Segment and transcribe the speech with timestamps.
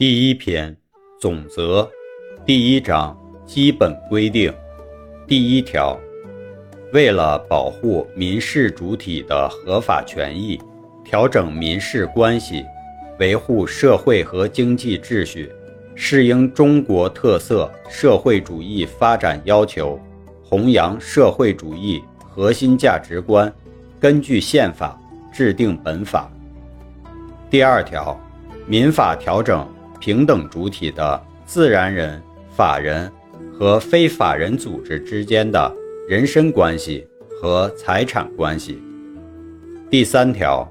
[0.00, 0.74] 第一篇
[1.20, 1.86] 总则
[2.46, 3.14] 第一章
[3.44, 4.50] 基本规定
[5.28, 5.94] 第一条，
[6.94, 10.58] 为了保护民事主体的合法权益，
[11.04, 12.64] 调整民事关系，
[13.18, 15.52] 维护社会和经济秩序，
[15.94, 20.00] 适应中国特色社会主义发展要求，
[20.42, 23.52] 弘扬社会主义核心价值观，
[24.00, 24.98] 根据宪法
[25.30, 26.32] 制定本法。
[27.50, 28.18] 第二条，
[28.66, 29.68] 民法调整。
[30.00, 32.20] 平等主体的自然人、
[32.56, 33.12] 法人
[33.52, 35.76] 和非法人组织之间的
[36.08, 37.06] 人身关系
[37.38, 38.82] 和财产关系。
[39.90, 40.66] 第三条，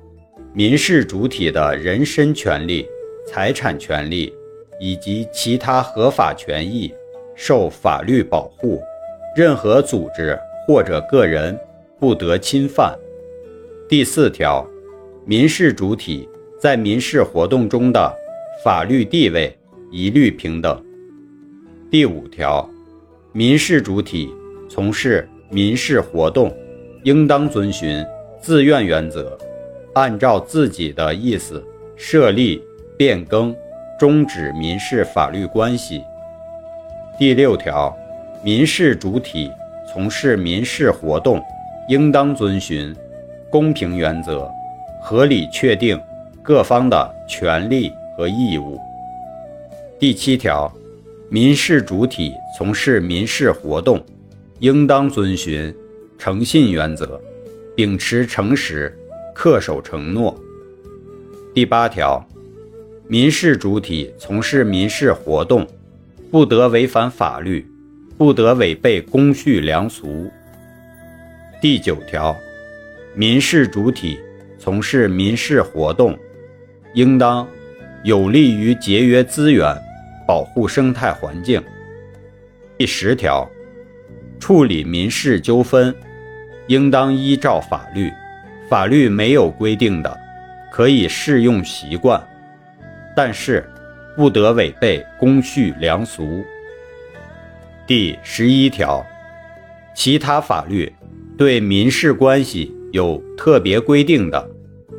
[0.51, 2.87] 民事主体的人身权利、
[3.27, 4.33] 财产权利
[4.79, 6.91] 以及其他合法权益
[7.35, 8.81] 受法律保护，
[9.35, 11.55] 任何组织或者个人
[11.99, 12.97] 不得侵犯。
[13.87, 14.67] 第四条，
[15.23, 16.27] 民事主体
[16.59, 18.15] 在民事活动中的。
[18.61, 19.57] 法律地位
[19.89, 20.83] 一律平等。
[21.89, 22.69] 第五条，
[23.31, 24.29] 民事主体
[24.67, 26.53] 从事民事活动，
[27.03, 28.05] 应当遵循
[28.41, 29.37] 自愿原则，
[29.93, 31.63] 按照自己的意思
[31.95, 32.61] 设立、
[32.97, 33.55] 变更、
[33.97, 36.03] 终止民事法律关系。
[37.17, 37.97] 第六条，
[38.43, 39.49] 民事主体
[39.89, 41.41] 从事民事活动，
[41.87, 42.93] 应当遵循
[43.49, 44.51] 公平原则，
[45.01, 45.97] 合理确定
[46.43, 47.93] 各方的权利。
[48.19, 48.77] 和义务。
[49.97, 50.69] 第七条，
[51.29, 54.03] 民事主体从事民事活动，
[54.59, 55.73] 应当遵循
[56.17, 57.17] 诚信原则，
[57.77, 58.93] 秉持诚实，
[59.33, 60.37] 恪守承诺。
[61.53, 62.21] 第八条，
[63.07, 65.65] 民事主体从事民事活动，
[66.29, 67.65] 不得违反法律，
[68.17, 70.29] 不得违背公序良俗。
[71.61, 72.35] 第九条，
[73.15, 74.19] 民事主体
[74.57, 76.19] 从事民事活动，
[76.93, 77.47] 应当。
[78.03, 79.75] 有利于节约资源，
[80.25, 81.61] 保护生态环境。
[82.77, 83.49] 第十条，
[84.39, 85.93] 处理民事纠纷，
[86.67, 88.09] 应当依照法律，
[88.69, 90.17] 法律没有规定的，
[90.71, 92.25] 可以适用习惯，
[93.13, 93.69] 但是
[94.15, 96.41] 不得违背公序良俗。
[97.85, 99.05] 第十一条，
[99.93, 100.89] 其他法律
[101.37, 104.49] 对民事关系有特别规定的，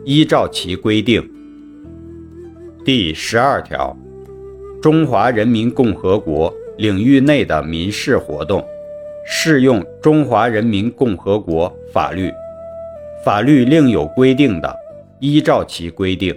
[0.05, 1.27] 依照其规定。
[2.83, 3.95] 第十二条，
[4.81, 8.67] 中华人民共和国领域内的民事活动，
[9.27, 12.33] 适用中华人民共和国法律，
[13.23, 14.75] 法律另有规定的，
[15.19, 16.35] 依照其规定。